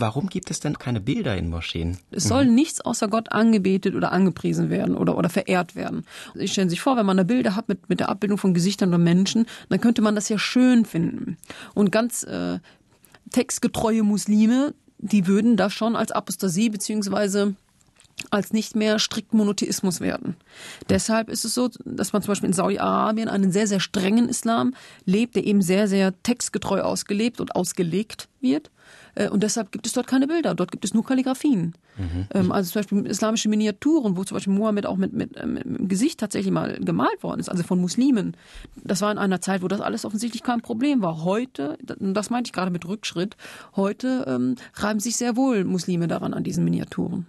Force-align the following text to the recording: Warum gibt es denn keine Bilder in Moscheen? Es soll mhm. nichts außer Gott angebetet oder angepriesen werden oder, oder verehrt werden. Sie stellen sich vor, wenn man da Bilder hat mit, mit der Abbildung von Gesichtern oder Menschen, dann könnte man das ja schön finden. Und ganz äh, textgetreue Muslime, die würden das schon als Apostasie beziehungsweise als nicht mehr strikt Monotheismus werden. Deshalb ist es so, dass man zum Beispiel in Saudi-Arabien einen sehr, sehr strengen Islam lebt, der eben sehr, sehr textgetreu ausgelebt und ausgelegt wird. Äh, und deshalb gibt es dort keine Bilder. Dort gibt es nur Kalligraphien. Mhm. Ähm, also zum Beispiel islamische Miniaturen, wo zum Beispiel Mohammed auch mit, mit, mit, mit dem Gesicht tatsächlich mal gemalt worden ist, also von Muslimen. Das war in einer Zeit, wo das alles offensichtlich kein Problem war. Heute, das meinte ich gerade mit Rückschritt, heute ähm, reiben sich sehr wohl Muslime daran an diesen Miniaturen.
Warum 0.00 0.28
gibt 0.28 0.50
es 0.50 0.60
denn 0.60 0.78
keine 0.78 1.00
Bilder 1.00 1.36
in 1.36 1.50
Moscheen? 1.50 1.98
Es 2.12 2.24
soll 2.24 2.44
mhm. 2.44 2.54
nichts 2.54 2.80
außer 2.80 3.08
Gott 3.08 3.32
angebetet 3.32 3.96
oder 3.96 4.12
angepriesen 4.12 4.70
werden 4.70 4.96
oder, 4.96 5.18
oder 5.18 5.28
verehrt 5.28 5.74
werden. 5.74 6.04
Sie 6.34 6.46
stellen 6.46 6.70
sich 6.70 6.80
vor, 6.80 6.96
wenn 6.96 7.06
man 7.06 7.16
da 7.16 7.24
Bilder 7.24 7.56
hat 7.56 7.68
mit, 7.68 7.88
mit 7.88 7.98
der 7.98 8.08
Abbildung 8.08 8.38
von 8.38 8.54
Gesichtern 8.54 8.90
oder 8.90 8.98
Menschen, 8.98 9.46
dann 9.68 9.80
könnte 9.80 10.00
man 10.00 10.14
das 10.14 10.28
ja 10.28 10.38
schön 10.38 10.84
finden. 10.84 11.36
Und 11.74 11.90
ganz 11.90 12.22
äh, 12.22 12.60
textgetreue 13.32 14.04
Muslime, 14.04 14.74
die 14.98 15.26
würden 15.26 15.56
das 15.56 15.72
schon 15.72 15.96
als 15.96 16.12
Apostasie 16.12 16.70
beziehungsweise 16.70 17.56
als 18.30 18.52
nicht 18.52 18.76
mehr 18.76 18.98
strikt 18.98 19.34
Monotheismus 19.34 20.00
werden. 20.00 20.36
Deshalb 20.88 21.28
ist 21.28 21.44
es 21.44 21.54
so, 21.54 21.70
dass 21.84 22.12
man 22.12 22.22
zum 22.22 22.32
Beispiel 22.32 22.48
in 22.48 22.52
Saudi-Arabien 22.54 23.28
einen 23.28 23.52
sehr, 23.52 23.66
sehr 23.66 23.80
strengen 23.80 24.28
Islam 24.28 24.74
lebt, 25.04 25.36
der 25.36 25.46
eben 25.46 25.62
sehr, 25.62 25.88
sehr 25.88 26.20
textgetreu 26.22 26.82
ausgelebt 26.82 27.40
und 27.40 27.54
ausgelegt 27.56 28.28
wird. 28.40 28.70
Äh, 29.14 29.28
und 29.28 29.42
deshalb 29.42 29.72
gibt 29.72 29.86
es 29.86 29.92
dort 29.92 30.06
keine 30.06 30.26
Bilder. 30.26 30.54
Dort 30.54 30.70
gibt 30.70 30.84
es 30.84 30.94
nur 30.94 31.04
Kalligraphien. 31.04 31.74
Mhm. 31.98 32.26
Ähm, 32.32 32.52
also 32.52 32.70
zum 32.70 32.80
Beispiel 32.80 33.06
islamische 33.06 33.48
Miniaturen, 33.48 34.16
wo 34.16 34.24
zum 34.24 34.36
Beispiel 34.36 34.52
Mohammed 34.52 34.86
auch 34.86 34.96
mit, 34.96 35.12
mit, 35.12 35.34
mit, 35.44 35.66
mit 35.66 35.78
dem 35.78 35.88
Gesicht 35.88 36.20
tatsächlich 36.20 36.52
mal 36.52 36.78
gemalt 36.80 37.22
worden 37.22 37.40
ist, 37.40 37.48
also 37.48 37.62
von 37.62 37.80
Muslimen. 37.80 38.36
Das 38.84 39.00
war 39.00 39.10
in 39.10 39.18
einer 39.18 39.40
Zeit, 39.40 39.62
wo 39.62 39.68
das 39.68 39.80
alles 39.80 40.04
offensichtlich 40.04 40.42
kein 40.42 40.60
Problem 40.60 41.02
war. 41.02 41.24
Heute, 41.24 41.76
das 41.82 42.30
meinte 42.30 42.48
ich 42.48 42.52
gerade 42.52 42.70
mit 42.70 42.86
Rückschritt, 42.86 43.36
heute 43.74 44.24
ähm, 44.28 44.54
reiben 44.74 45.00
sich 45.00 45.16
sehr 45.16 45.36
wohl 45.36 45.64
Muslime 45.64 46.08
daran 46.08 46.34
an 46.34 46.44
diesen 46.44 46.64
Miniaturen. 46.64 47.26